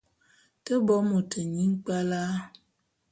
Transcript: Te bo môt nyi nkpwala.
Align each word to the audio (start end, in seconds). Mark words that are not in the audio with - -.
Te 0.63 0.73
bo 0.85 0.95
môt 1.09 1.31
nyi 1.53 1.63
nkpwala. 1.71 2.21